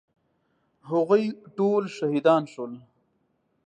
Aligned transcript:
هغوی 0.91 1.23
ټول 1.57 1.83
شهیدان 1.97 2.43
شول. 2.53 2.73